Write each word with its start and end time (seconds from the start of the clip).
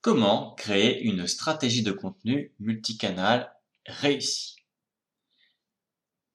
Comment 0.00 0.54
créer 0.54 1.02
une 1.02 1.26
stratégie 1.26 1.82
de 1.82 1.90
contenu 1.90 2.54
multicanal 2.60 3.52
réussie 3.84 4.54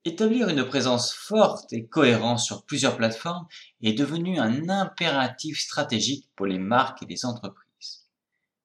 Établir 0.04 0.50
une 0.50 0.66
présence 0.66 1.14
forte 1.14 1.72
et 1.72 1.88
cohérente 1.88 2.40
sur 2.40 2.66
plusieurs 2.66 2.98
plateformes 2.98 3.48
est 3.82 3.94
devenu 3.94 4.38
un 4.38 4.68
impératif 4.68 5.62
stratégique 5.62 6.28
pour 6.36 6.46
les 6.46 6.60
marques 6.60 7.04
et 7.04 7.06
les 7.06 7.26
entreprises. 7.26 8.10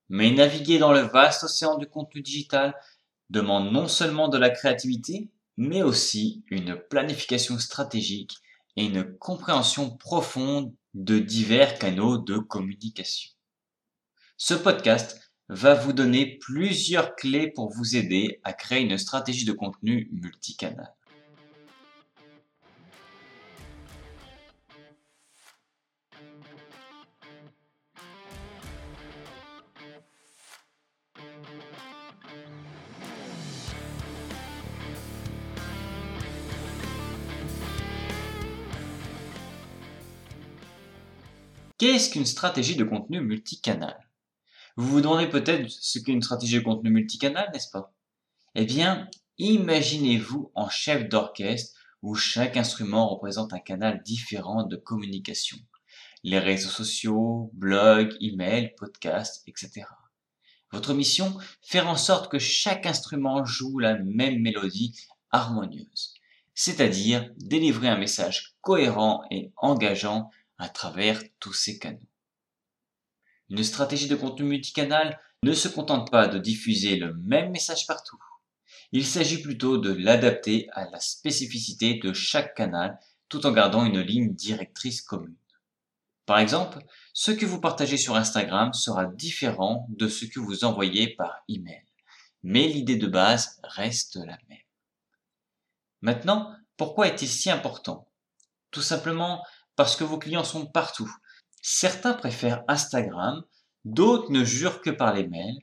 Mais 0.09 0.33
naviguer 0.33 0.79
dans 0.79 0.93
le 0.93 1.03
vaste 1.03 1.45
océan 1.45 1.79
du 1.79 1.87
contenu 1.87 2.21
digital 2.21 2.75
demande 3.31 3.71
non 3.71 3.87
seulement 3.87 4.27
de 4.27 4.37
la 4.37 4.51
créativité, 4.51 5.31
mais 5.57 5.83
aussi 5.83 6.43
une 6.49 6.75
planification 6.75 7.61
stratégique 7.61 8.39
et 8.75 8.87
une 8.87 9.17
compréhension 9.19 9.97
profonde 9.97 10.75
de 10.95 11.21
divers 11.21 11.79
canaux 11.79 12.19
de 12.19 12.39
communication. 12.39 13.38
Ce 14.41 14.55
podcast 14.55 15.33
va 15.49 15.75
vous 15.75 15.93
donner 15.93 16.39
plusieurs 16.39 17.17
clés 17.17 17.51
pour 17.51 17.73
vous 17.73 17.97
aider 17.97 18.41
à 18.45 18.53
créer 18.53 18.83
une 18.83 18.97
stratégie 18.97 19.45
de 19.45 19.53
contenu 19.53 20.09
multicanal. 20.13 20.95
Qu'est-ce 41.77 42.11
qu'une 42.11 42.25
stratégie 42.25 42.77
de 42.77 42.85
contenu 42.85 43.21
multicanal? 43.21 44.08
Vous 44.79 44.87
vous 44.87 45.01
demandez 45.01 45.27
peut-être 45.27 45.69
ce 45.69 45.99
qu'est 45.99 46.13
une 46.13 46.23
stratégie 46.23 46.61
de 46.61 46.65
contenu 46.65 46.91
multicanal, 46.91 47.51
n'est-ce 47.53 47.73
pas? 47.73 47.93
Eh 48.55 48.65
bien, 48.65 49.09
imaginez-vous 49.39 50.53
en 50.55 50.69
chef 50.69 51.09
d'orchestre 51.09 51.77
où 52.01 52.15
chaque 52.15 52.57
instrument 52.57 53.09
représente 53.09 53.53
un 53.53 53.59
canal 53.59 54.01
différent 54.05 54.63
de 54.63 54.77
communication. 54.77 55.59
Les 56.23 56.39
réseaux 56.39 56.71
sociaux, 56.71 57.51
blogs, 57.55 58.17
emails, 58.21 58.73
podcasts, 58.77 59.43
etc. 59.49 59.85
Votre 60.71 60.95
mission, 60.95 61.37
faire 61.61 61.89
en 61.89 61.97
sorte 61.97 62.31
que 62.31 62.39
chaque 62.39 62.87
instrument 62.87 63.45
joue 63.45 63.81
la 63.81 63.99
même 63.99 64.39
mélodie 64.39 64.95
harmonieuse, 65.33 66.15
c'est-à-dire 66.55 67.29
délivrer 67.37 67.89
un 67.89 67.99
message 67.99 68.55
cohérent 68.61 69.25
et 69.33 69.51
engageant 69.57 70.31
à 70.57 70.69
travers 70.69 71.21
tous 71.41 71.53
ces 71.53 71.81
canaux. 71.81 72.08
Une 73.51 73.65
stratégie 73.65 74.09
de 74.09 74.17
contenu 74.17 74.47
multicanal 74.47 75.21
ne 75.43 75.53
se 75.53 75.69
contente 75.69 76.11
pas 76.11 76.29
de 76.29 76.39
diffuser 76.39 76.97
le 76.97 77.15
même 77.15 77.51
message 77.51 77.87
partout. 77.87 78.19
Il 78.93 79.07
s'agit 79.07 79.41
plutôt 79.41 79.79
de 79.79 79.93
l'adapter 79.93 80.69
à 80.73 80.89
la 80.91 81.01
spécificité 81.01 81.99
de 81.99 82.13
chaque 82.13 82.55
canal 82.55 82.99
tout 83.29 83.47
en 83.47 83.53
gardant 83.53 83.85
une 83.85 84.01
ligne 84.01 84.35
directrice 84.35 85.03
commune. 85.03 85.37
Par 86.27 86.39
exemple, 86.39 86.79
ce 87.15 87.31
que 87.31 87.47
vous 87.47 87.61
partagez 87.61 87.97
sur 87.97 88.17
Instagram 88.17 88.73
sera 88.75 89.07
différent 89.07 89.87
de 89.91 90.09
ce 90.09 90.27
que 90.27 90.41
vous 90.41 90.65
envoyez 90.65 91.15
par 91.15 91.43
email, 91.49 91.85
mais 92.43 92.69
l'idée 92.69 92.97
de 92.97 93.07
base 93.07 93.59
reste 93.63 94.17
la 94.17 94.39
même. 94.49 94.59
Maintenant, 96.03 96.55
pourquoi 96.77 97.09
est-il 97.09 97.29
si 97.29 97.51
important? 97.51 98.09
Tout 98.71 98.83
simplement 98.83 99.45
parce 99.75 99.97
que 99.97 100.05
vos 100.05 100.19
clients 100.19 100.45
sont 100.45 100.67
partout 100.67 101.11
Certains 101.63 102.15
préfèrent 102.15 102.65
Instagram, 102.69 103.45
d'autres 103.85 104.31
ne 104.31 104.45
jurent 104.45 104.81
que 104.81 104.91
par 104.91 105.15
les 105.15 105.27
mails. 105.27 105.59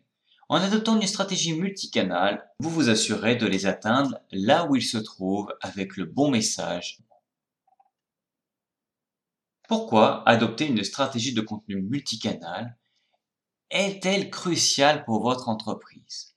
En 0.48 0.58
adoptant 0.58 1.00
une 1.00 1.08
stratégie 1.08 1.54
multicanale, 1.54 2.48
vous 2.60 2.70
vous 2.70 2.90
assurez 2.90 3.36
de 3.36 3.48
les 3.48 3.66
atteindre 3.66 4.20
là 4.32 4.66
où 4.66 4.76
ils 4.76 4.84
se 4.84 4.98
trouvent 4.98 5.54
avec 5.62 5.98
le 5.98 6.06
bon 6.06 6.30
message. 6.30 7.00
Pourquoi 9.68 10.28
adopter 10.30 10.68
une 10.68 10.84
stratégie 10.84 11.34
de 11.34 11.42
contenu 11.42 11.82
multicanal 11.82 12.78
est-elle 13.72 14.30
cruciale 14.30 15.04
pour 15.06 15.24
votre 15.24 15.50
entreprise? 15.50 16.36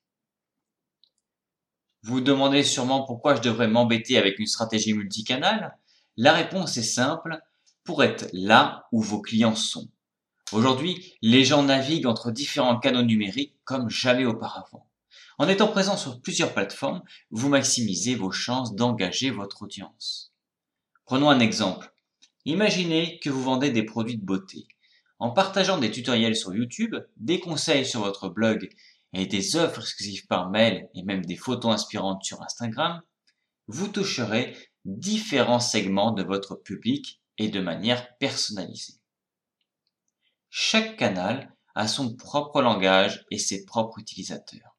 Vous 2.03 2.15
vous 2.15 2.21
demandez 2.23 2.63
sûrement 2.63 3.05
pourquoi 3.05 3.35
je 3.35 3.43
devrais 3.43 3.69
m'embêter 3.69 4.17
avec 4.17 4.39
une 4.39 4.47
stratégie 4.47 4.95
multicanale? 4.95 5.77
La 6.17 6.33
réponse 6.33 6.79
est 6.79 6.83
simple, 6.83 7.39
pour 7.89 8.05
être 8.05 8.29
là 8.35 8.87
où 8.93 9.01
vos 9.01 9.23
clients 9.23 9.55
sont. 9.55 9.89
Aujourd'hui, 10.53 11.15
les 11.23 11.43
gens 11.43 11.63
naviguent 11.63 12.05
entre 12.05 12.31
différents 12.31 12.79
canaux 12.79 13.01
numériques 13.01 13.57
comme 13.65 13.89
jamais 13.89 14.27
auparavant. 14.27 14.91
En 15.39 15.49
étant 15.49 15.69
présent 15.69 15.97
sur 15.97 16.21
plusieurs 16.21 16.53
plateformes, 16.53 17.03
vous 17.31 17.49
maximisez 17.49 18.15
vos 18.15 18.31
chances 18.31 18.75
d'engager 18.75 19.31
votre 19.31 19.63
audience. 19.63 20.35
Prenons 21.07 21.31
un 21.31 21.41
exemple. 21.41 21.95
Imaginez 22.45 23.21
que 23.21 23.31
vous 23.31 23.43
vendez 23.43 23.71
des 23.71 23.85
produits 23.85 24.19
de 24.19 24.27
beauté. 24.27 24.69
En 25.19 25.31
partageant 25.31 25.79
des 25.79 25.91
tutoriels 25.91 26.37
sur 26.37 26.55
YouTube, 26.55 26.95
des 27.17 27.41
conseils 27.41 27.87
sur 27.87 28.01
votre 28.01 28.29
blog 28.29 28.69
et 29.15 29.25
des 29.25 29.57
offres 29.57 29.81
exclusives 29.81 30.27
par 30.27 30.51
mail 30.51 30.91
et 30.95 31.05
même 31.05 31.25
des 31.25 31.37
photos 31.37 31.73
inspirantes 31.73 32.23
sur 32.23 32.43
Instagram, 32.43 33.01
vous 33.67 33.89
toucherez 33.89 34.55
différents 34.85 35.59
segments 35.59 36.13
de 36.13 36.23
votre 36.23 36.55
public 36.55 37.23
et 37.39 37.49
de 37.49 37.61
manière 37.61 38.17
personnalisée. 38.19 39.01
Chaque 40.51 40.97
canal 40.97 41.55
a 41.75 41.87
son 41.87 42.15
propre 42.17 42.61
langage 42.61 43.25
et 43.31 43.39
ses 43.39 43.65
propres 43.65 43.99
utilisateurs. 43.99 44.77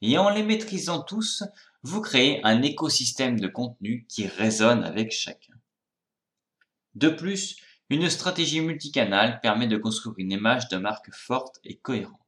Et 0.00 0.16
en 0.16 0.30
les 0.30 0.42
maîtrisant 0.42 1.02
tous, 1.02 1.44
vous 1.82 2.00
créez 2.00 2.40
un 2.44 2.62
écosystème 2.62 3.38
de 3.38 3.48
contenu 3.48 4.06
qui 4.08 4.26
résonne 4.26 4.84
avec 4.84 5.12
chacun. 5.12 5.54
De 6.94 7.08
plus, 7.08 7.56
une 7.90 8.08
stratégie 8.10 8.60
multicanal 8.60 9.40
permet 9.40 9.66
de 9.66 9.76
construire 9.76 10.14
une 10.18 10.32
image 10.32 10.68
de 10.68 10.76
marque 10.76 11.12
forte 11.12 11.58
et 11.64 11.78
cohérente. 11.78 12.18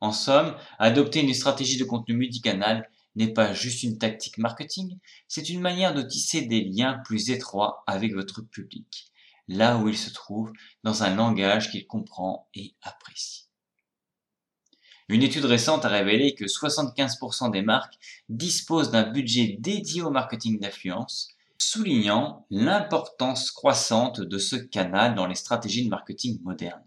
En 0.00 0.12
somme, 0.12 0.56
adopter 0.78 1.20
une 1.20 1.34
stratégie 1.34 1.78
de 1.78 1.84
contenu 1.84 2.16
multicanal 2.16 2.90
n'est 3.14 3.32
pas 3.32 3.52
juste 3.52 3.82
une 3.82 3.98
tactique 3.98 4.38
marketing, 4.38 4.98
c'est 5.28 5.48
une 5.48 5.60
manière 5.60 5.94
de 5.94 6.02
tisser 6.02 6.42
des 6.42 6.64
liens 6.64 7.00
plus 7.04 7.30
étroits 7.30 7.84
avec 7.86 8.14
votre 8.14 8.42
public, 8.42 9.12
là 9.48 9.76
où 9.78 9.88
il 9.88 9.96
se 9.96 10.10
trouve, 10.10 10.52
dans 10.82 11.02
un 11.02 11.14
langage 11.14 11.70
qu'il 11.70 11.86
comprend 11.86 12.48
et 12.54 12.74
apprécie. 12.82 13.48
Une 15.08 15.22
étude 15.22 15.44
récente 15.44 15.84
a 15.84 15.88
révélé 15.88 16.34
que 16.34 16.46
75% 16.46 17.50
des 17.50 17.62
marques 17.62 17.98
disposent 18.28 18.90
d'un 18.90 19.10
budget 19.10 19.56
dédié 19.58 20.00
au 20.00 20.10
marketing 20.10 20.58
d'influence, 20.58 21.28
soulignant 21.58 22.46
l'importance 22.50 23.50
croissante 23.50 24.20
de 24.20 24.38
ce 24.38 24.56
canal 24.56 25.14
dans 25.14 25.26
les 25.26 25.34
stratégies 25.34 25.84
de 25.84 25.90
marketing 25.90 26.40
modernes. 26.42 26.84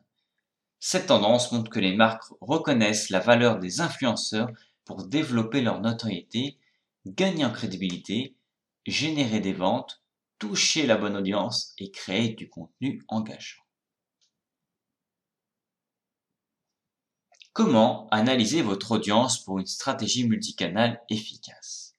Cette 0.80 1.08
tendance 1.08 1.52
montre 1.52 1.72
que 1.72 1.80
les 1.80 1.96
marques 1.96 2.24
reconnaissent 2.42 3.10
la 3.10 3.20
valeur 3.20 3.60
des 3.60 3.82
influenceurs 3.82 4.50
pour 4.86 5.06
développer 5.06 5.62
leur 5.62 5.82
notoriété, 5.82 6.58
gagner 7.06 7.44
en 7.44 7.52
crédibilité, 7.52 8.38
générer 8.86 9.40
des 9.40 9.54
ventes, 9.54 10.04
toucher 10.40 10.86
la 10.86 10.98
bonne 10.98 11.18
audience 11.18 11.74
et 11.78 11.92
créer 11.92 12.30
du 12.30 12.50
contenu 12.50 13.04
engageant. 13.08 13.62
Comment 17.54 18.08
analyser 18.10 18.62
votre 18.62 18.92
audience 18.92 19.44
pour 19.44 19.60
une 19.60 19.66
stratégie 19.66 20.28
multicanale 20.28 21.02
efficace? 21.10 21.96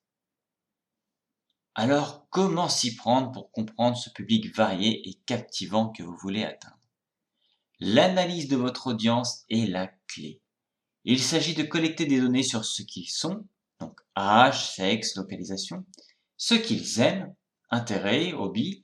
Alors, 1.75 2.27
comment 2.31 2.69
s'y 2.69 2.95
prendre 2.95 3.33
pour 3.33 3.51
comprendre 3.51 3.97
ce 3.97 4.11
public 4.11 4.55
varié 4.55 5.09
et 5.09 5.15
captivant 5.27 5.91
que 5.91 6.03
vous 6.03 6.17
voulez 6.17 6.45
atteindre? 6.45 6.77
L'analyse 7.81 8.49
de 8.49 8.57
votre 8.57 8.87
audience 8.89 9.45
est 9.51 9.67
la 9.67 9.89
clé. 10.09 10.41
Il 11.09 11.23
s'agit 11.23 11.55
de 11.55 11.63
collecter 11.63 12.05
des 12.05 12.21
données 12.21 12.43
sur 12.43 12.65
ce 12.65 12.83
qu'ils 12.83 13.09
sont, 13.09 13.47
donc 13.79 14.01
âge, 14.17 14.75
sexe, 14.75 15.15
localisation, 15.15 15.87
ce 16.37 16.55
qu'ils 16.55 16.99
aiment, 16.99 17.33
intérêts, 17.71 18.33
hobbies, 18.33 18.83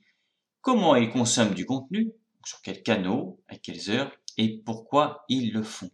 comment 0.61 0.95
ils 0.95 1.09
consomment 1.09 1.53
du 1.53 1.65
contenu, 1.65 2.13
sur 2.45 2.61
quels 2.61 2.81
canaux, 2.81 3.43
à 3.49 3.57
quelles 3.57 3.91
heures 3.91 4.09
et 4.37 4.57
pourquoi 4.59 5.25
ils 5.27 5.51
le 5.51 5.63
font. 5.63 5.91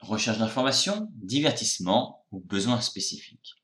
Recherche 0.00 0.38
d'informations, 0.38 1.08
divertissement 1.14 2.26
ou 2.32 2.40
besoins 2.40 2.82
spécifiques. 2.82 3.54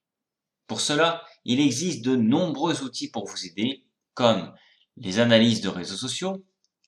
Pour 0.67 0.81
cela, 0.81 1.23
il 1.45 1.61
existe 1.61 2.03
de 2.03 2.17
nombreux 2.17 2.83
outils 2.85 3.11
pour 3.11 3.27
vous 3.27 3.45
aider, 3.45 3.85
comme 4.15 4.55
les 4.97 5.19
analyses 5.19 5.61
de 5.61 5.69
réseaux 5.69 5.97
sociaux, 5.97 6.43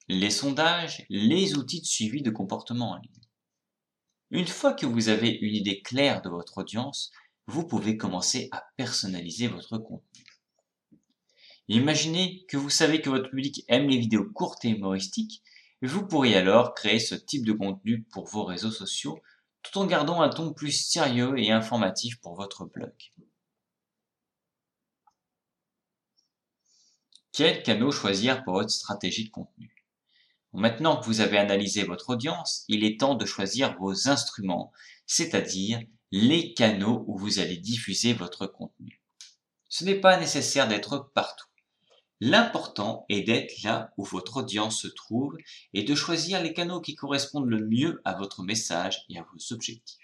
les 0.08 0.30
sondages, 0.30 1.04
les 1.10 1.58
outils 1.58 1.82
de 1.82 1.86
suivi 1.86 2.22
de 2.22 2.30
comportement 2.30 2.92
en 2.92 2.96
ligne. 2.96 3.29
Une 4.30 4.46
fois 4.46 4.74
que 4.74 4.86
vous 4.86 5.08
avez 5.08 5.30
une 5.30 5.54
idée 5.54 5.82
claire 5.82 6.22
de 6.22 6.28
votre 6.28 6.58
audience, 6.58 7.10
vous 7.48 7.66
pouvez 7.66 7.96
commencer 7.96 8.48
à 8.52 8.64
personnaliser 8.76 9.48
votre 9.48 9.78
contenu. 9.78 10.24
Imaginez 11.66 12.44
que 12.48 12.56
vous 12.56 12.70
savez 12.70 13.00
que 13.00 13.10
votre 13.10 13.30
public 13.30 13.64
aime 13.68 13.88
les 13.88 13.98
vidéos 13.98 14.30
courtes 14.32 14.64
et 14.64 14.70
humoristiques, 14.70 15.42
Vous 15.82 16.06
pourriez 16.06 16.36
alors 16.36 16.74
créer 16.74 16.98
ce 16.98 17.14
type 17.14 17.46
de 17.46 17.54
contenu 17.54 18.02
pour 18.12 18.26
vos 18.26 18.44
réseaux 18.44 18.70
sociaux 18.70 19.18
tout 19.62 19.78
en 19.78 19.86
gardant 19.86 20.20
un 20.20 20.28
ton 20.28 20.52
plus 20.52 20.72
sérieux 20.72 21.38
et 21.38 21.50
informatif 21.50 22.20
pour 22.20 22.34
votre 22.34 22.66
blog. 22.66 22.92
Quel 27.32 27.62
canot 27.62 27.90
choisir 27.90 28.44
pour 28.44 28.54
votre 28.54 28.70
stratégie 28.70 29.24
de 29.24 29.30
contenu? 29.30 29.79
Maintenant 30.52 30.96
que 30.96 31.06
vous 31.06 31.20
avez 31.20 31.38
analysé 31.38 31.84
votre 31.84 32.10
audience, 32.10 32.64
il 32.68 32.84
est 32.84 32.98
temps 32.98 33.14
de 33.14 33.24
choisir 33.24 33.76
vos 33.78 34.08
instruments, 34.08 34.72
c'est-à-dire 35.06 35.80
les 36.10 36.54
canaux 36.54 37.04
où 37.06 37.16
vous 37.16 37.38
allez 37.38 37.56
diffuser 37.56 38.12
votre 38.12 38.46
contenu. 38.46 39.00
Ce 39.68 39.84
n'est 39.84 40.00
pas 40.00 40.18
nécessaire 40.18 40.66
d'être 40.66 41.10
partout. 41.14 41.46
L'important 42.20 43.06
est 43.08 43.22
d'être 43.22 43.62
là 43.62 43.92
où 43.96 44.04
votre 44.04 44.38
audience 44.38 44.82
se 44.82 44.88
trouve 44.88 45.38
et 45.72 45.84
de 45.84 45.94
choisir 45.94 46.42
les 46.42 46.52
canaux 46.52 46.80
qui 46.80 46.94
correspondent 46.94 47.48
le 47.48 47.66
mieux 47.66 48.02
à 48.04 48.14
votre 48.14 48.42
message 48.42 49.04
et 49.08 49.18
à 49.18 49.22
vos 49.32 49.54
objectifs. 49.54 49.98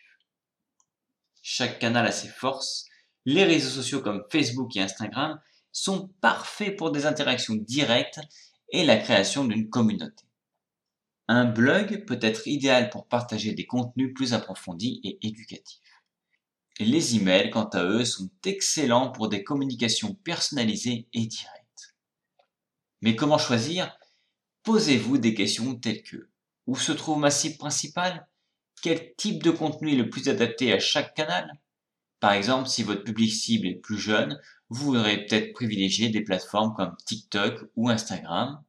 Chaque 1.43 1.79
canal 1.79 2.07
a 2.07 2.13
ses 2.13 2.29
forces. 2.29 2.87
Les 3.25 3.45
réseaux 3.45 3.71
sociaux 3.71 4.01
comme 4.01 4.25
Facebook 4.31 4.77
et 4.77 4.81
Instagram 4.81 5.41
sont 5.73 6.09
parfaits 6.21 6.77
pour 6.77 6.91
des 6.91 7.05
interactions 7.05 7.55
directes 7.55 8.21
et 8.71 8.85
la 8.85 8.97
création 8.97 9.45
d'une 9.45 9.69
communauté. 9.69 10.26
Un 11.29 11.45
blog 11.45 12.05
peut 12.07 12.21
être 12.23 12.47
idéal 12.47 12.89
pour 12.91 13.07
partager 13.09 13.53
des 13.53 13.67
contenus 13.67 14.15
plus 14.15 14.33
approfondis 14.33 15.01
et 15.03 15.19
éducatifs. 15.27 15.81
Les 16.79 17.17
emails, 17.17 17.51
quant 17.51 17.69
à 17.71 17.83
eux, 17.85 18.05
sont 18.05 18.31
excellents 18.45 19.11
pour 19.11 19.29
des 19.29 19.43
communications 19.43 20.15
personnalisées 20.15 21.09
et 21.13 21.27
directes. 21.27 21.97
Mais 23.01 23.17
comment 23.17 23.39
choisir? 23.39 23.97
Posez-vous 24.63 25.19
des 25.19 25.35
questions 25.35 25.75
telles 25.75 26.03
que 26.03 26.29
où 26.67 26.77
se 26.77 26.93
trouve 26.93 27.19
ma 27.19 27.31
cible 27.31 27.57
principale? 27.57 28.29
Quel 28.83 29.15
type 29.17 29.43
de 29.43 29.51
contenu 29.51 29.93
est 29.93 29.97
le 29.97 30.11
plus 30.11 30.29
adapté 30.29 30.73
à 30.73 30.79
chaque 30.79 31.15
canal? 31.15 31.51
Par 32.21 32.33
exemple, 32.33 32.69
si 32.69 32.83
votre 32.83 33.05
public 33.05 33.33
cible 33.33 33.67
est 33.67 33.75
plus 33.75 33.99
jeune, 33.99 34.41
vous 34.69 34.93
voudrez 34.93 35.27
peut-être 35.27 35.53
privilégier 35.53 36.09
des 36.09 36.23
plateformes 36.23 36.75
comme 36.75 36.97
TikTok 37.05 37.71
ou 37.77 37.89
Instagram. 37.89 38.63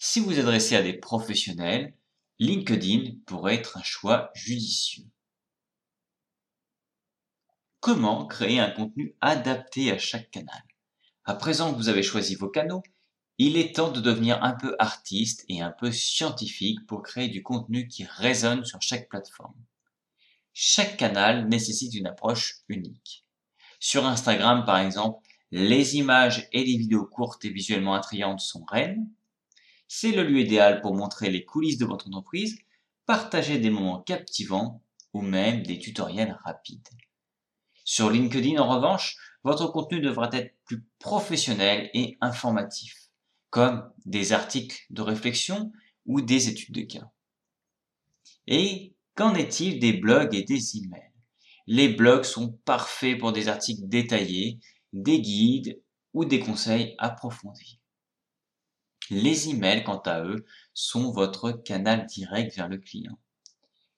Si 0.00 0.20
vous 0.20 0.38
adressez 0.38 0.76
à 0.76 0.82
des 0.82 0.92
professionnels, 0.92 1.92
LinkedIn 2.38 3.16
pourrait 3.26 3.56
être 3.56 3.76
un 3.78 3.82
choix 3.82 4.30
judicieux. 4.32 5.04
Comment 7.80 8.26
créer 8.26 8.60
un 8.60 8.70
contenu 8.70 9.16
adapté 9.20 9.90
à 9.90 9.98
chaque 9.98 10.30
canal? 10.30 10.62
À 11.24 11.34
présent 11.34 11.72
que 11.72 11.76
vous 11.76 11.88
avez 11.88 12.04
choisi 12.04 12.36
vos 12.36 12.48
canaux, 12.48 12.84
il 13.38 13.56
est 13.56 13.74
temps 13.74 13.90
de 13.90 14.00
devenir 14.00 14.42
un 14.44 14.52
peu 14.52 14.76
artiste 14.78 15.44
et 15.48 15.62
un 15.62 15.72
peu 15.72 15.90
scientifique 15.90 16.86
pour 16.86 17.02
créer 17.02 17.28
du 17.28 17.42
contenu 17.42 17.88
qui 17.88 18.04
résonne 18.04 18.64
sur 18.64 18.80
chaque 18.80 19.08
plateforme. 19.08 19.54
Chaque 20.52 20.96
canal 20.96 21.48
nécessite 21.48 21.94
une 21.94 22.06
approche 22.06 22.62
unique. 22.68 23.26
Sur 23.80 24.06
Instagram, 24.06 24.64
par 24.64 24.78
exemple, 24.78 25.26
les 25.50 25.96
images 25.96 26.48
et 26.52 26.64
les 26.64 26.76
vidéos 26.76 27.06
courtes 27.06 27.44
et 27.44 27.50
visuellement 27.50 27.94
attrayantes 27.94 28.40
sont 28.40 28.64
reines. 28.64 29.08
C'est 29.88 30.12
le 30.12 30.22
lieu 30.22 30.40
idéal 30.40 30.82
pour 30.82 30.94
montrer 30.94 31.30
les 31.30 31.44
coulisses 31.44 31.78
de 31.78 31.86
votre 31.86 32.06
entreprise, 32.08 32.58
partager 33.06 33.58
des 33.58 33.70
moments 33.70 34.02
captivants 34.02 34.82
ou 35.14 35.22
même 35.22 35.62
des 35.62 35.78
tutoriels 35.78 36.38
rapides. 36.44 36.88
Sur 37.84 38.10
LinkedIn, 38.10 38.60
en 38.60 38.68
revanche, 38.68 39.16
votre 39.44 39.66
contenu 39.68 40.00
devra 40.00 40.28
être 40.34 40.54
plus 40.66 40.84
professionnel 40.98 41.90
et 41.94 42.18
informatif 42.20 43.08
comme 43.48 43.90
des 44.04 44.32
articles 44.32 44.84
de 44.90 45.00
réflexion 45.00 45.72
ou 46.04 46.20
des 46.20 46.50
études 46.50 46.74
de 46.74 46.82
cas. 46.82 47.10
Et 48.46 48.94
qu'en 49.14 49.34
est-il 49.34 49.78
des 49.78 49.94
blogs 49.94 50.34
et 50.34 50.42
des 50.42 50.76
emails? 50.76 51.12
Les 51.66 51.88
blogs 51.88 52.24
sont 52.24 52.52
parfaits 52.66 53.18
pour 53.18 53.32
des 53.32 53.48
articles 53.48 53.88
détaillés, 53.88 54.58
des 54.92 55.20
guides 55.20 55.80
ou 56.12 56.26
des 56.26 56.40
conseils 56.40 56.94
approfondis. 56.98 57.80
Les 59.10 59.48
emails, 59.48 59.84
quant 59.84 60.00
à 60.00 60.22
eux, 60.24 60.44
sont 60.74 61.10
votre 61.12 61.52
canal 61.52 62.06
direct 62.06 62.54
vers 62.54 62.68
le 62.68 62.78
client. 62.78 63.18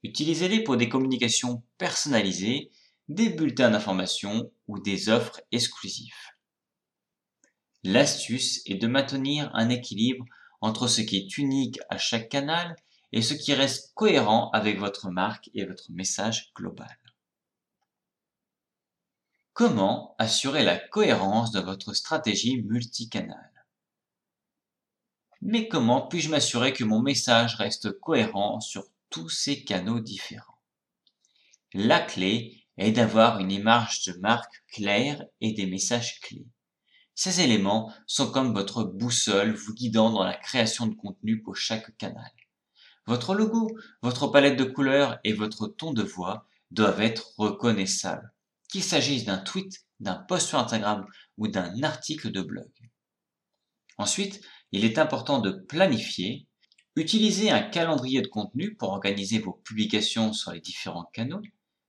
Utilisez-les 0.02 0.62
pour 0.62 0.76
des 0.76 0.88
communications 0.88 1.62
personnalisées, 1.78 2.70
des 3.08 3.28
bulletins 3.28 3.70
d'information 3.70 4.50
ou 4.68 4.78
des 4.78 5.08
offres 5.08 5.40
exclusives. 5.52 6.14
L'astuce 7.82 8.62
est 8.66 8.76
de 8.76 8.86
maintenir 8.86 9.50
un 9.54 9.68
équilibre 9.68 10.24
entre 10.60 10.86
ce 10.86 11.00
qui 11.00 11.16
est 11.16 11.38
unique 11.38 11.80
à 11.88 11.98
chaque 11.98 12.28
canal 12.28 12.76
et 13.12 13.22
ce 13.22 13.34
qui 13.34 13.52
reste 13.52 13.92
cohérent 13.94 14.50
avec 14.52 14.78
votre 14.78 15.10
marque 15.10 15.50
et 15.54 15.64
votre 15.64 15.90
message 15.90 16.52
global. 16.54 16.96
Comment 19.52 20.14
assurer 20.18 20.62
la 20.62 20.78
cohérence 20.78 21.50
de 21.50 21.60
votre 21.60 21.92
stratégie 21.94 22.62
multicanal? 22.62 23.59
Mais 25.42 25.69
comment 25.69 26.06
puis-je 26.06 26.28
m'assurer 26.28 26.72
que 26.72 26.84
mon 26.84 27.00
message 27.00 27.56
reste 27.56 27.98
cohérent 28.00 28.60
sur 28.60 28.84
tous 29.08 29.28
ces 29.28 29.64
canaux 29.64 30.00
différents? 30.00 30.58
La 31.72 32.00
clé 32.00 32.64
est 32.76 32.92
d'avoir 32.92 33.38
une 33.38 33.50
image 33.50 34.04
de 34.04 34.12
marque 34.19 34.62
claire 34.72 35.25
et 35.40 35.52
des 35.52 35.66
messages 35.66 36.20
clés. 36.20 36.46
Ces 37.14 37.40
éléments 37.40 37.92
sont 38.06 38.31
comme 38.31 38.54
votre 38.54 38.84
boussole 38.84 39.52
vous 39.52 39.75
guidant 39.75 40.10
dans 40.10 40.25
la 40.25 40.37
création 40.37 40.87
de 40.87 40.94
contenu 40.94 41.43
pour 41.43 41.56
chaque 41.56 41.96
canal. 41.96 42.31
Votre 43.06 43.34
logo, 43.34 43.69
votre 44.02 44.28
palette 44.28 44.58
de 44.58 44.64
couleurs 44.64 45.19
et 45.25 45.32
votre 45.32 45.66
ton 45.66 45.93
de 45.93 46.02
voix 46.02 46.46
doivent 46.70 47.00
être 47.00 47.34
reconnaissables, 47.38 48.32
qu'il 48.69 48.82
s'agisse 48.82 49.25
d'un 49.25 49.38
tweet, 49.38 49.84
d'un 50.00 50.14
post 50.14 50.48
sur 50.48 50.58
Instagram 50.58 51.06
ou 51.36 51.48
d'un 51.48 51.82
article 51.82 52.31
de 52.31 52.40
blog. 52.40 52.70
Ensuite, 53.98 54.40
il 54.72 54.84
est 54.84 54.99
important 54.99 55.38
de 55.38 55.50
planifier, 55.50 56.46
utiliser 56.96 57.50
un 57.50 57.62
calendrier 57.62 58.22
de 58.22 58.28
contenu 58.28 58.75
pour 58.75 58.90
organiser 58.90 59.38
vos 59.38 59.52
publications 59.52 60.32
sur 60.32 60.52
les 60.52 60.61
différents 60.61 61.08
canaux, 61.12 61.43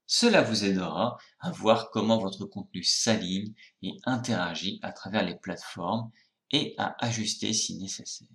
cela 0.06 0.42
vous 0.42 0.64
aidera 0.64 1.16
à 1.40 1.50
voir 1.50 1.90
comment 1.90 2.18
votre 2.18 2.44
contenu 2.44 2.82
s'aligne 2.82 3.54
et 3.82 3.96
interagit 4.04 4.78
à 4.82 4.92
travers 4.92 5.24
les 5.24 5.36
plateformes 5.36 6.10
et 6.50 6.74
à 6.76 6.96
ajuster 7.02 7.52
si 7.52 7.78
nécessaire. 7.78 8.28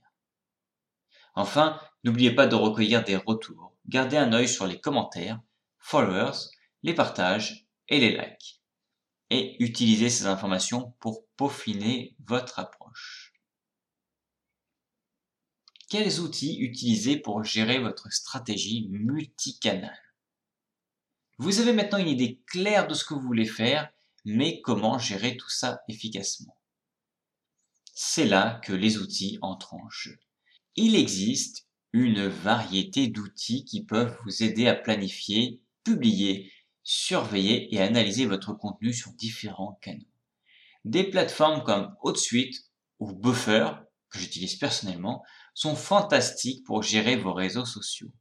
Enfin, 1.35 1.79
n'oubliez 2.03 2.33
pas 2.33 2.47
de 2.47 2.55
recueillir 2.55 3.03
des 3.03 3.15
retours. 3.15 3.75
Gardez 3.87 4.17
un 4.17 4.33
œil 4.33 4.47
sur 4.47 4.65
les 4.65 4.79
commentaires, 4.79 5.39
followers, 5.77 6.49
les 6.81 6.95
partages 6.95 7.67
et 7.89 7.99
les 7.99 8.17
likes. 8.17 8.63
Et 9.29 9.61
utilisez 9.63 10.09
ces 10.09 10.25
informations 10.25 10.95
pour 10.99 11.27
peaufiner 11.35 12.15
votre 12.25 12.57
approche. 12.57 13.33
Quels 15.89 16.19
outils 16.19 16.57
utiliser 16.59 17.15
pour 17.17 17.45
gérer 17.45 17.79
votre 17.79 18.11
stratégie 18.11 18.89
multicanale? 18.89 19.97
Vous 21.37 21.59
avez 21.59 21.71
maintenant 21.71 21.97
une 21.97 22.09
idée 22.09 22.41
claire 22.45 22.87
de 22.87 22.93
ce 22.93 23.05
que 23.05 23.13
vous 23.13 23.21
voulez 23.21 23.45
faire, 23.45 23.89
mais 24.25 24.59
comment 24.59 24.99
gérer 24.99 25.37
tout 25.37 25.49
ça 25.49 25.79
efficacement. 25.87 26.57
C'est 27.93 28.25
là 28.25 28.59
que 28.65 28.73
les 28.73 28.97
outils 28.97 29.39
entrent 29.41 29.75
en 29.75 29.89
jeu. 29.89 30.19
Il 30.75 30.93
existe 30.93 31.67
une 31.93 32.27
variété 32.27 33.07
d'outils 33.07 33.63
qui 33.63 33.85
peuvent 33.85 34.17
vous 34.25 34.43
aider 34.43 34.67
à 34.67 34.75
planifier, 34.75 35.61
publier, 35.85 36.51
surveiller 36.83 37.73
et 37.73 37.79
analyser 37.79 38.25
votre 38.25 38.51
contenu 38.51 38.93
sur 38.93 39.13
différents 39.13 39.79
canaux. 39.81 40.03
Des 40.83 41.05
plateformes 41.05 41.63
comme 41.63 41.95
HotSuite 42.01 42.69
ou 42.99 43.13
Buffer, 43.13 43.69
que 44.09 44.19
j'utilise 44.19 44.57
personnellement, 44.57 45.23
sont 45.57 45.75
fantastiques 45.75 46.63
pour 46.65 46.83
gérer 46.83 47.15
vos 47.15 47.33
réseaux 47.33 47.65
sociaux. 47.65 48.11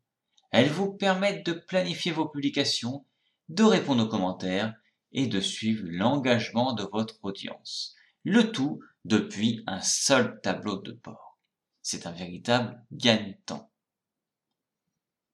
Elles 0.53 0.71
vous 0.71 0.95
permettent 0.95 1.45
de 1.45 1.53
planifier 1.53 2.11
vos 2.11 2.27
publications, 2.27 3.05
de 3.51 3.63
répondre 3.63 4.05
aux 4.05 4.09
commentaires 4.09 4.73
et 5.13 5.27
de 5.27 5.39
suivre 5.39 5.85
l'engagement 5.85 6.73
de 6.73 6.85
votre 6.85 7.19
audience. 7.23 7.95
Le 8.25 8.53
tout 8.53 8.81
depuis 9.05 9.63
un 9.67 9.83
seul 9.83 10.41
tableau 10.41 10.79
de 10.79 10.93
bord. 10.93 11.39
C'est 11.83 12.07
un 12.07 12.11
véritable 12.11 12.83
gagne-temps. 12.91 13.71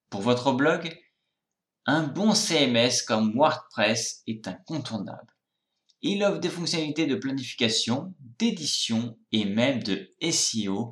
Pour 0.09 0.19
votre 0.19 0.51
blog, 0.51 1.01
un 1.85 2.03
bon 2.03 2.35
CMS 2.35 3.01
comme 3.07 3.33
WordPress 3.33 4.23
est 4.27 4.45
incontournable. 4.49 5.33
Il 6.01 6.21
offre 6.25 6.41
des 6.41 6.49
fonctionnalités 6.49 7.07
de 7.07 7.15
planification, 7.15 8.13
d'édition 8.19 9.17
et 9.31 9.45
même 9.45 9.81
de 9.83 10.11
SEO 10.29 10.91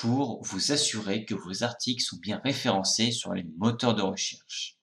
pour 0.00 0.42
vous 0.42 0.72
assurer 0.72 1.26
que 1.26 1.34
vos 1.34 1.62
articles 1.62 2.02
sont 2.02 2.16
bien 2.16 2.40
référencés 2.42 3.12
sur 3.12 3.34
les 3.34 3.44
moteurs 3.58 3.94
de 3.94 4.00
recherche. 4.00 4.78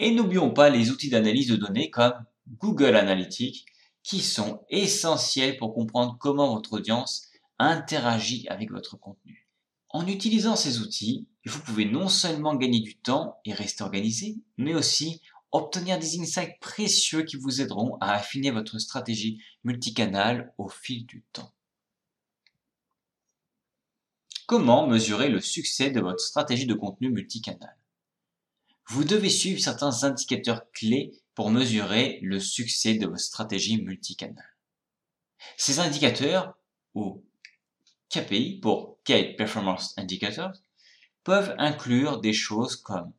Et 0.00 0.10
n'oublions 0.10 0.50
pas 0.50 0.68
les 0.68 0.90
outils 0.90 1.10
d'analyse 1.10 1.46
de 1.46 1.54
données 1.54 1.88
comme 1.88 2.24
Google 2.58 2.96
Analytics 2.96 3.64
qui 4.02 4.20
sont 4.20 4.64
essentiels 4.68 5.56
pour 5.58 5.74
comprendre 5.74 6.16
comment 6.18 6.54
votre 6.54 6.72
audience 6.72 7.28
interagit 7.60 8.48
avec 8.48 8.72
votre 8.72 8.96
contenu. 8.96 9.48
En 9.90 10.08
utilisant 10.08 10.56
ces 10.56 10.80
outils, 10.80 11.28
vous 11.44 11.60
pouvez 11.60 11.84
non 11.84 12.08
seulement 12.08 12.56
gagner 12.56 12.80
du 12.80 12.96
temps 12.96 13.38
et 13.44 13.52
rester 13.52 13.84
organisé, 13.84 14.38
mais 14.58 14.74
aussi 14.74 15.22
obtenir 15.52 16.00
des 16.00 16.18
insights 16.18 16.58
précieux 16.60 17.22
qui 17.22 17.36
vous 17.36 17.60
aideront 17.60 17.96
à 18.00 18.12
affiner 18.12 18.50
votre 18.50 18.80
stratégie 18.80 19.40
multicanal 19.62 20.52
au 20.58 20.68
fil 20.68 21.06
du 21.06 21.22
temps. 21.32 21.52
Comment 24.46 24.86
mesurer 24.86 25.28
le 25.28 25.40
succès 25.40 25.90
de 25.90 26.00
votre 26.00 26.20
stratégie 26.20 26.66
de 26.66 26.74
contenu 26.74 27.10
multicanal? 27.10 27.76
Vous 28.88 29.02
devez 29.02 29.28
suivre 29.28 29.60
certains 29.60 30.04
indicateurs 30.04 30.70
clés 30.70 31.10
pour 31.34 31.50
mesurer 31.50 32.20
le 32.22 32.38
succès 32.38 32.94
de 32.94 33.06
votre 33.06 33.18
stratégie 33.18 33.82
multicanal. 33.82 34.46
Ces 35.56 35.80
indicateurs, 35.80 36.56
ou 36.94 37.24
KPI 38.08 38.60
pour 38.60 39.00
Key 39.02 39.34
Performance 39.36 39.94
Indicators, 39.98 40.52
peuvent 41.24 41.56
inclure 41.58 42.20
des 42.20 42.32
choses 42.32 42.76
comme 42.76 43.12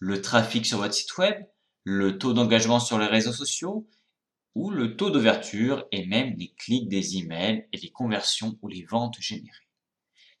le 0.00 0.20
trafic 0.20 0.66
sur 0.66 0.76
votre 0.76 0.92
site 0.92 1.16
web, 1.16 1.46
le 1.84 2.18
taux 2.18 2.34
d'engagement 2.34 2.78
sur 2.78 2.98
les 2.98 3.06
réseaux 3.06 3.32
sociaux, 3.32 3.88
ou 4.54 4.68
le 4.68 4.98
taux 4.98 5.08
d'ouverture 5.08 5.86
et 5.92 6.04
même 6.04 6.34
les 6.36 6.52
clics 6.58 6.90
des 6.90 7.16
emails 7.16 7.66
et 7.72 7.78
les 7.78 7.90
conversions 7.90 8.58
ou 8.60 8.68
les 8.68 8.84
ventes 8.84 9.18
générées. 9.18 9.63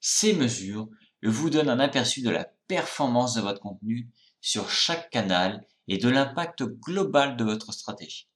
Ces 0.06 0.34
mesures 0.34 0.90
vous 1.22 1.48
donnent 1.48 1.70
un 1.70 1.80
aperçu 1.80 2.20
de 2.20 2.28
la 2.28 2.44
performance 2.68 3.32
de 3.36 3.40
votre 3.40 3.62
contenu 3.62 4.10
sur 4.42 4.68
chaque 4.68 5.08
canal 5.08 5.66
et 5.88 5.96
de 5.96 6.10
l'impact 6.10 6.62
global 6.62 7.38
de 7.38 7.44
votre 7.44 7.72
stratégie. 7.72 8.28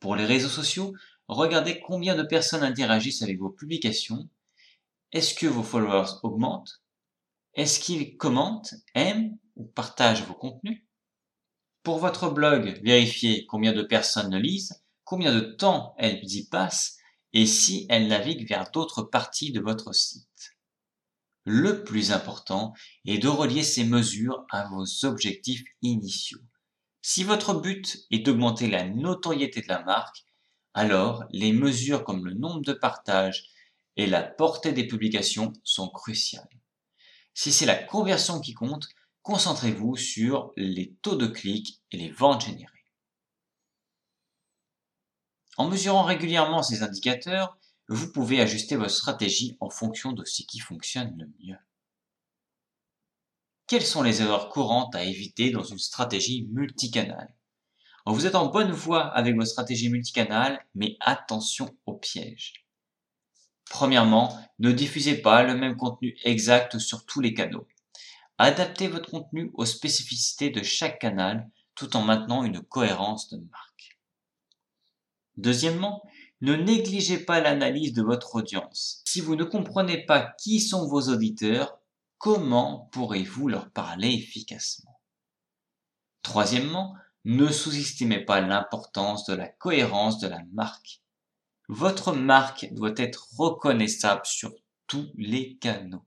Pour 0.00 0.16
les 0.16 0.26
réseaux 0.26 0.50
sociaux, 0.50 0.92
regardez 1.28 1.80
combien 1.80 2.14
de 2.14 2.22
personnes 2.22 2.62
interagissent 2.62 3.22
avec 3.22 3.38
vos 3.38 3.48
publications. 3.48 4.28
Est-ce 5.12 5.32
que 5.32 5.46
vos 5.46 5.62
followers 5.62 6.18
augmentent? 6.22 6.82
Est-ce 7.54 7.80
qu'ils 7.80 8.18
commentent, 8.18 8.74
aiment 8.94 9.38
ou 9.56 9.64
partagent 9.64 10.26
vos 10.26 10.34
contenus? 10.34 10.84
Pour 11.82 11.96
votre 11.96 12.28
blog, 12.28 12.82
vérifiez 12.84 13.46
combien 13.46 13.72
de 13.72 13.82
personnes 13.82 14.36
lisent, 14.36 14.84
combien 15.04 15.34
de 15.34 15.40
temps 15.40 15.94
elles 15.96 16.22
y 16.22 16.46
passent 16.46 16.98
et 17.32 17.46
si 17.46 17.86
elles 17.88 18.08
naviguent 18.08 18.48
vers 18.48 18.70
d'autres 18.70 19.02
parties 19.02 19.52
de 19.52 19.60
votre 19.60 19.94
site. 19.94 20.28
Le 21.44 21.84
plus 21.84 22.10
important 22.12 22.72
est 23.04 23.18
de 23.18 23.28
relier 23.28 23.62
ces 23.62 23.84
mesures 23.84 24.46
à 24.50 24.66
vos 24.68 25.04
objectifs 25.04 25.62
initiaux. 25.82 26.40
Si 27.02 27.22
votre 27.22 27.54
but 27.60 28.06
est 28.10 28.20
d'augmenter 28.20 28.68
la 28.68 28.84
notoriété 28.84 29.60
de 29.60 29.68
la 29.68 29.82
marque, 29.82 30.24
alors 30.72 31.24
les 31.30 31.52
mesures 31.52 32.02
comme 32.02 32.24
le 32.24 32.32
nombre 32.32 32.62
de 32.62 32.72
partages 32.72 33.50
et 33.96 34.06
la 34.06 34.22
portée 34.22 34.72
des 34.72 34.86
publications 34.86 35.52
sont 35.64 35.88
cruciales. 35.88 36.48
Si 37.34 37.52
c'est 37.52 37.66
la 37.66 37.76
conversion 37.76 38.40
qui 38.40 38.54
compte, 38.54 38.88
concentrez-vous 39.22 39.96
sur 39.96 40.52
les 40.56 40.94
taux 41.02 41.16
de 41.16 41.26
clics 41.26 41.82
et 41.90 41.98
les 41.98 42.10
ventes 42.10 42.46
générées. 42.46 42.70
En 45.56 45.68
mesurant 45.68 46.04
régulièrement 46.04 46.62
ces 46.62 46.82
indicateurs, 46.82 47.58
vous 47.88 48.10
pouvez 48.12 48.40
ajuster 48.40 48.76
votre 48.76 48.94
stratégie 48.94 49.56
en 49.60 49.70
fonction 49.70 50.12
de 50.12 50.24
ce 50.24 50.42
qui 50.42 50.58
fonctionne 50.58 51.14
le 51.18 51.26
mieux. 51.44 51.58
Quelles 53.66 53.84
sont 53.84 54.02
les 54.02 54.20
erreurs 54.20 54.48
courantes 54.48 54.94
à 54.94 55.04
éviter 55.04 55.50
dans 55.50 55.62
une 55.62 55.78
stratégie 55.78 56.46
multicanale? 56.50 57.34
Vous 58.06 58.26
êtes 58.26 58.34
en 58.34 58.46
bonne 58.46 58.72
voie 58.72 59.06
avec 59.06 59.34
votre 59.34 59.50
stratégie 59.50 59.88
multicanale, 59.88 60.64
mais 60.74 60.96
attention 61.00 61.74
aux 61.86 61.94
pièges. 61.94 62.66
Premièrement, 63.70 64.38
ne 64.58 64.72
diffusez 64.72 65.16
pas 65.22 65.42
le 65.42 65.56
même 65.56 65.76
contenu 65.76 66.14
exact 66.24 66.78
sur 66.78 67.06
tous 67.06 67.20
les 67.20 67.32
canaux. 67.32 67.66
Adaptez 68.36 68.88
votre 68.88 69.10
contenu 69.10 69.50
aux 69.54 69.64
spécificités 69.64 70.50
de 70.50 70.62
chaque 70.62 70.98
canal 70.98 71.50
tout 71.74 71.96
en 71.96 72.02
maintenant 72.02 72.44
une 72.44 72.60
cohérence 72.60 73.30
de 73.30 73.38
marque. 73.38 73.98
Deuxièmement, 75.36 76.02
ne 76.40 76.54
négligez 76.54 77.18
pas 77.18 77.40
l'analyse 77.40 77.92
de 77.92 78.02
votre 78.02 78.34
audience. 78.34 79.02
Si 79.06 79.20
vous 79.20 79.36
ne 79.36 79.44
comprenez 79.44 80.04
pas 80.04 80.34
qui 80.38 80.60
sont 80.60 80.86
vos 80.86 81.02
auditeurs, 81.08 81.78
comment 82.18 82.88
pourrez-vous 82.92 83.48
leur 83.48 83.70
parler 83.70 84.12
efficacement? 84.12 85.00
Troisièmement, 86.22 86.96
ne 87.24 87.48
sous-estimez 87.48 88.24
pas 88.24 88.40
l'importance 88.40 89.24
de 89.26 89.34
la 89.34 89.48
cohérence 89.48 90.18
de 90.18 90.28
la 90.28 90.42
marque. 90.52 91.00
Votre 91.68 92.12
marque 92.12 92.68
doit 92.72 92.94
être 92.96 93.28
reconnaissable 93.36 94.26
sur 94.26 94.52
tous 94.86 95.10
les 95.16 95.56
canaux. 95.56 96.04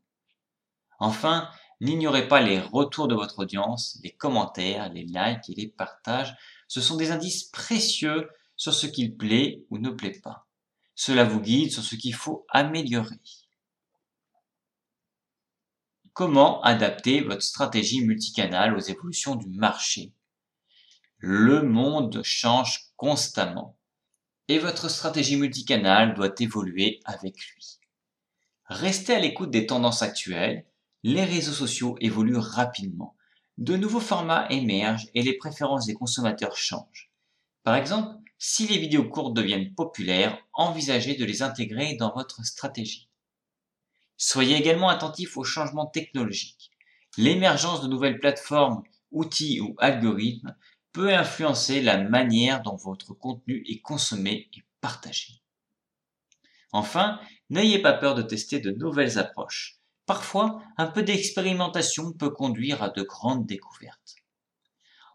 Enfin, 0.99 1.49
n'ignorez 1.81 2.27
pas 2.27 2.41
les 2.41 2.59
retours 2.59 3.07
de 3.07 3.15
votre 3.15 3.39
audience, 3.39 3.99
les 4.03 4.11
commentaires, 4.11 4.91
les 4.93 5.03
likes 5.03 5.49
et 5.49 5.55
les 5.55 5.67
partages. 5.67 6.35
Ce 6.67 6.81
sont 6.81 6.95
des 6.95 7.11
indices 7.11 7.45
précieux 7.45 8.29
sur 8.57 8.73
ce 8.73 8.87
qu'il 8.87 9.15
plaît 9.15 9.63
ou 9.69 9.77
ne 9.77 9.89
plaît 9.89 10.19
pas. 10.21 10.47
Cela 10.95 11.23
vous 11.23 11.39
guide 11.39 11.71
sur 11.71 11.83
ce 11.83 11.95
qu'il 11.95 12.15
faut 12.15 12.45
améliorer. 12.49 13.21
Comment 16.13 16.61
adapter 16.63 17.21
votre 17.21 17.43
stratégie 17.43 18.03
multicanale 18.03 18.75
aux 18.75 18.79
évolutions 18.79 19.35
du 19.35 19.47
marché? 19.47 20.11
Le 21.19 21.61
monde 21.61 22.21
change 22.23 22.91
constamment 22.95 23.77
et 24.47 24.57
votre 24.57 24.89
stratégie 24.89 25.37
multicanale 25.37 26.15
doit 26.15 26.33
évoluer 26.39 26.99
avec 27.05 27.35
lui. 27.39 27.79
Restez 28.65 29.13
à 29.13 29.19
l'écoute 29.19 29.51
des 29.51 29.67
tendances 29.67 30.01
actuelles, 30.01 30.65
les 31.03 31.23
réseaux 31.23 31.53
sociaux 31.53 31.95
évoluent 32.01 32.37
rapidement, 32.37 33.15
de 33.57 33.77
nouveaux 33.77 33.99
formats 33.99 34.47
émergent 34.49 35.07
et 35.13 35.21
les 35.21 35.37
préférences 35.37 35.85
des 35.85 35.93
consommateurs 35.93 36.57
changent. 36.57 37.11
Par 37.63 37.75
exemple, 37.75 38.17
si 38.37 38.67
les 38.67 38.77
vidéos 38.77 39.09
courtes 39.09 39.33
deviennent 39.33 39.73
populaires, 39.73 40.37
envisagez 40.53 41.15
de 41.15 41.25
les 41.25 41.41
intégrer 41.41 41.95
dans 41.95 42.13
votre 42.13 42.45
stratégie. 42.45 43.09
Soyez 44.17 44.55
également 44.55 44.89
attentif 44.89 45.37
aux 45.37 45.43
changements 45.43 45.87
technologiques. 45.87 46.71
L'émergence 47.17 47.81
de 47.81 47.87
nouvelles 47.87 48.19
plateformes, 48.19 48.83
outils 49.11 49.61
ou 49.61 49.75
algorithmes 49.79 50.55
peut 50.91 51.13
influencer 51.13 51.81
la 51.81 51.97
manière 51.97 52.61
dont 52.61 52.75
votre 52.75 53.13
contenu 53.13 53.63
est 53.67 53.81
consommé 53.81 54.49
et 54.53 54.63
partagé. 54.81 55.41
Enfin, 56.71 57.19
n'ayez 57.49 57.81
pas 57.81 57.93
peur 57.93 58.15
de 58.15 58.21
tester 58.21 58.59
de 58.59 58.71
nouvelles 58.71 59.19
approches. 59.19 59.79
Parfois, 60.05 60.61
un 60.77 60.87
peu 60.87 61.03
d'expérimentation 61.03 62.13
peut 62.13 62.29
conduire 62.29 62.81
à 62.81 62.89
de 62.89 63.03
grandes 63.03 63.45
découvertes. 63.45 64.15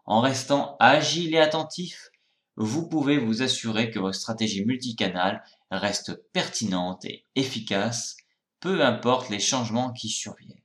En 0.05 0.21
restant 0.21 0.75
agile 0.79 1.33
et 1.35 1.39
attentif, 1.39 2.09
vous 2.55 2.87
pouvez 2.87 3.17
vous 3.17 3.41
assurer 3.41 3.89
que 3.89 3.99
votre 3.99 4.15
stratégie 4.15 4.63
multicanale 4.65 5.43
reste 5.71 6.13
pertinente 6.31 7.03
et 7.05 7.25
efficace, 7.35 8.17
peu 8.59 8.85
importe 8.85 9.29
les 9.29 9.39
changements 9.39 9.91
qui 9.91 10.09
surviennent. 10.09 10.61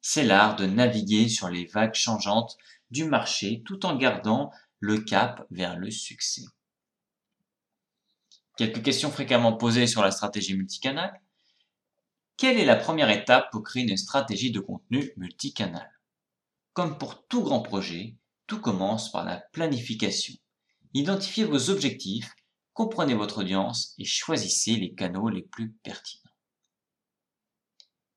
C'est 0.00 0.24
l'art 0.24 0.56
de 0.56 0.66
naviguer 0.66 1.28
sur 1.28 1.48
les 1.48 1.64
vagues 1.66 1.94
changeantes 1.94 2.56
du 2.90 3.04
marché 3.04 3.62
tout 3.64 3.86
en 3.86 3.96
gardant 3.96 4.52
le 4.78 5.00
cap 5.00 5.46
vers 5.50 5.76
le 5.76 5.90
succès. 5.90 6.44
Quelques 8.56 8.82
questions 8.82 9.10
fréquemment 9.10 9.54
posées 9.54 9.86
sur 9.86 10.02
la 10.02 10.10
stratégie 10.10 10.56
multicanale. 10.56 11.20
Quelle 12.36 12.58
est 12.58 12.64
la 12.64 12.76
première 12.76 13.10
étape 13.10 13.50
pour 13.50 13.62
créer 13.62 13.82
une 13.82 13.96
stratégie 13.96 14.50
de 14.50 14.60
contenu 14.60 15.12
multicanal? 15.16 15.90
Comme 16.72 16.98
pour 16.98 17.26
tout 17.26 17.42
grand 17.42 17.62
projet, 17.62 18.16
tout 18.46 18.60
commence 18.60 19.10
par 19.10 19.24
la 19.24 19.38
planification. 19.52 20.34
Identifiez 20.96 21.44
vos 21.44 21.68
objectifs, 21.68 22.34
comprenez 22.72 23.12
votre 23.12 23.42
audience 23.42 23.92
et 23.98 24.06
choisissez 24.06 24.76
les 24.76 24.94
canaux 24.94 25.28
les 25.28 25.42
plus 25.42 25.72
pertinents. 25.82 26.32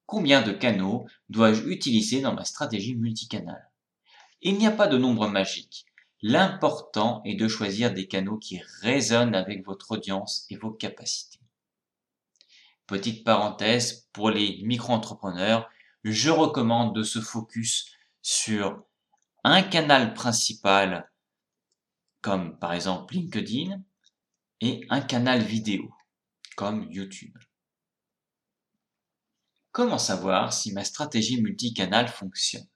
Combien 0.05 0.41
de 0.41 0.53
canaux 0.53 1.05
dois-je 1.27 1.63
utiliser 1.63 2.21
dans 2.21 2.33
ma 2.33 2.45
stratégie 2.45 2.95
multicanale 2.95 3.69
Il 4.41 4.57
n'y 4.57 4.65
a 4.65 4.71
pas 4.71 4.87
de 4.87 4.97
nombre 4.97 5.27
magique. 5.27 5.87
L'important 6.21 7.21
est 7.25 7.35
de 7.35 7.49
choisir 7.49 7.93
des 7.93 8.07
canaux 8.07 8.37
qui 8.37 8.61
résonnent 8.79 9.35
avec 9.35 9.65
votre 9.65 9.91
audience 9.91 10.45
et 10.49 10.55
vos 10.55 10.71
capacités. 10.71 11.41
Petite 12.87 13.25
parenthèse, 13.25 14.07
pour 14.13 14.29
les 14.29 14.61
micro-entrepreneurs, 14.63 15.69
je 16.05 16.29
recommande 16.29 16.95
de 16.95 17.03
se 17.03 17.19
focus 17.19 17.91
sur 18.21 18.85
un 19.43 19.63
canal 19.63 20.13
principal 20.13 21.08
comme 22.21 22.57
par 22.59 22.73
exemple 22.73 23.13
LinkedIn, 23.13 23.81
et 24.61 24.85
un 24.89 25.01
canal 25.01 25.41
vidéo, 25.41 25.89
comme 26.55 26.91
YouTube. 26.91 27.37
Comment 29.71 29.97
savoir 29.97 30.51
si 30.51 30.73
ma 30.73 30.83
stratégie 30.83 31.41
multicanal 31.41 32.07
fonctionne? 32.07 32.67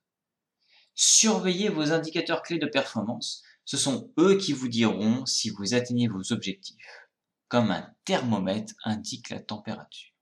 Surveillez 0.95 1.69
vos 1.69 1.91
indicateurs 1.91 2.43
clés 2.43 2.59
de 2.59 2.67
performance, 2.67 3.43
ce 3.65 3.77
sont 3.77 4.13
eux 4.17 4.37
qui 4.37 4.53
vous 4.53 4.67
diront 4.67 5.25
si 5.25 5.49
vous 5.49 5.73
atteignez 5.73 6.07
vos 6.07 6.31
objectifs, 6.31 7.09
comme 7.47 7.71
un 7.71 7.93
thermomètre 8.05 8.73
indique 8.83 9.29
la 9.29 9.39
température. 9.39 10.13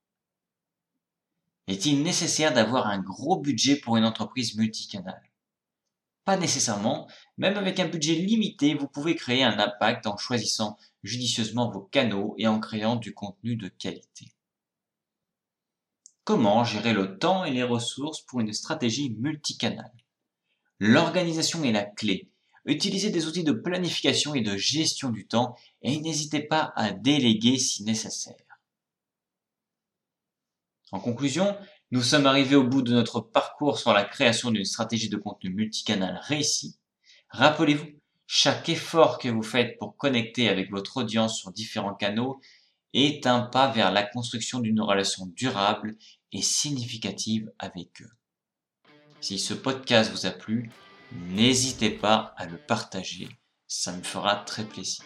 Est-il 1.68 2.02
nécessaire 2.04 2.54
d'avoir 2.54 2.88
un 2.88 3.00
gros 3.00 3.40
budget 3.40 3.76
pour 3.76 3.98
une 3.98 4.06
entreprise 4.06 4.56
multicanale 4.56 5.31
Pas 6.24 6.38
nécessairement, 6.38 7.10
même 7.38 7.58
avec 7.58 7.80
un 7.80 7.88
budget 7.88 8.14
limité, 8.14 8.76
vous 8.76 8.88
pouvez 8.88 9.16
créer 9.16 9.44
un 9.44 9.58
impact 9.58 10.06
en 10.06 10.18
choisissant 10.18 10.78
judicieusement 11.04 11.72
vos 11.72 11.82
canaux 11.82 12.36
et 12.38 12.48
en 12.48 12.60
créant 12.60 12.96
du 12.96 13.14
contenu 13.14 13.56
de 13.56 13.68
qualité. 13.68 14.32
Comment 16.24 16.64
gérer 16.64 16.94
le 16.94 17.18
temps 17.18 17.44
et 17.44 17.52
les 17.52 17.64
ressources 17.64 18.22
pour 18.22 18.40
une 18.40 18.54
stratégie 18.54 19.16
multicanale? 19.18 19.92
L'organisation 20.80 21.64
est 21.64 21.72
la 21.72 21.86
clé. 21.86 22.30
Utilisez 22.66 23.10
des 23.10 23.26
outils 23.26 23.44
de 23.44 23.52
planification 23.52 24.36
et 24.36 24.42
de 24.42 24.56
gestion 24.56 25.10
du 25.10 25.26
temps 25.26 25.56
et 25.82 26.00
n'hésitez 26.00 26.42
pas 26.42 26.72
à 26.76 26.92
déléguer 26.92 27.58
si 27.58 27.84
nécessaire. 27.84 28.36
En 30.92 31.00
conclusion, 31.00 31.58
nous 31.92 32.04
sommes 32.04 32.26
arrivés 32.26 32.56
au 32.56 32.64
bout 32.64 32.82
de 32.82 32.94
notre 32.94 33.20
parcours 33.20 33.78
sur 33.78 33.92
la 33.92 34.06
création 34.06 34.50
d'une 34.50 34.64
stratégie 34.64 35.10
de 35.10 35.18
contenu 35.18 35.50
multicanal 35.50 36.22
réussie. 36.24 36.78
Rappelez-vous, 37.30 37.88
chaque 38.28 38.70
effort 38.70 39.20
que 39.20 39.28
vous 39.28 39.44
faites 39.44 39.78
pour 39.78 39.98
connecter 39.98 40.48
avec 40.48 40.72
votre 40.72 40.98
audience 40.98 41.38
sur 41.38 41.52
différents 41.52 41.94
canaux 41.94 42.40
est 42.94 43.28
un 43.28 43.42
pas 43.42 43.70
vers 43.70 43.92
la 43.92 44.04
construction 44.04 44.60
d'une 44.60 44.80
relation 44.80 45.26
durable 45.26 45.98
et 46.32 46.42
significative 46.42 47.52
avec 47.60 48.02
eux. 48.02 48.12
Si 49.20 49.38
ce 49.38 49.54
podcast 49.54 50.12
vous 50.12 50.26
a 50.26 50.32
plu, 50.32 50.72
n'hésitez 51.12 51.90
pas 51.90 52.34
à 52.38 52.46
le 52.46 52.58
partager, 52.58 53.28
ça 53.68 53.92
me 53.92 54.02
fera 54.02 54.38
très 54.38 54.64
plaisir. 54.64 55.04